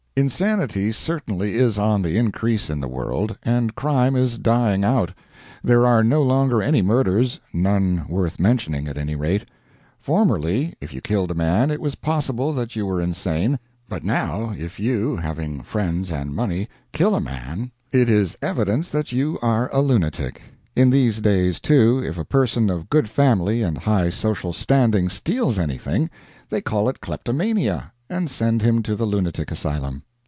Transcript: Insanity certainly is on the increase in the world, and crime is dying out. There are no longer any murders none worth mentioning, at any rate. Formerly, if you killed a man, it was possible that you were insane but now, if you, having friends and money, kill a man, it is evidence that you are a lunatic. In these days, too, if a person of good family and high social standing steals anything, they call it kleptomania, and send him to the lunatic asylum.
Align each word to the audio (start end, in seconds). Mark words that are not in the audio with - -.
Insanity 0.13 0.91
certainly 0.91 1.53
is 1.55 1.79
on 1.79 2.01
the 2.01 2.17
increase 2.17 2.69
in 2.69 2.81
the 2.81 2.87
world, 2.89 3.37
and 3.43 3.75
crime 3.75 4.13
is 4.13 4.37
dying 4.37 4.83
out. 4.83 5.13
There 5.63 5.85
are 5.85 6.03
no 6.03 6.21
longer 6.21 6.61
any 6.61 6.81
murders 6.81 7.39
none 7.53 8.05
worth 8.09 8.37
mentioning, 8.37 8.89
at 8.89 8.97
any 8.97 9.15
rate. 9.15 9.45
Formerly, 9.97 10.73
if 10.81 10.93
you 10.93 10.99
killed 10.99 11.31
a 11.31 11.33
man, 11.33 11.71
it 11.71 11.79
was 11.79 11.95
possible 11.95 12.51
that 12.53 12.75
you 12.75 12.85
were 12.85 13.01
insane 13.01 13.57
but 13.87 14.03
now, 14.03 14.53
if 14.57 14.81
you, 14.81 15.15
having 15.15 15.61
friends 15.63 16.11
and 16.11 16.35
money, 16.35 16.67
kill 16.91 17.15
a 17.15 17.21
man, 17.21 17.71
it 17.93 18.09
is 18.09 18.37
evidence 18.41 18.89
that 18.89 19.13
you 19.13 19.39
are 19.41 19.73
a 19.73 19.79
lunatic. 19.81 20.41
In 20.75 20.89
these 20.89 21.21
days, 21.21 21.61
too, 21.61 22.03
if 22.03 22.17
a 22.17 22.25
person 22.25 22.69
of 22.69 22.89
good 22.89 23.07
family 23.07 23.63
and 23.63 23.77
high 23.77 24.09
social 24.09 24.51
standing 24.51 25.07
steals 25.07 25.57
anything, 25.57 26.09
they 26.49 26.59
call 26.59 26.89
it 26.89 26.99
kleptomania, 26.99 27.93
and 28.09 28.29
send 28.29 28.61
him 28.61 28.83
to 28.83 28.93
the 28.93 29.05
lunatic 29.05 29.51
asylum. 29.51 30.03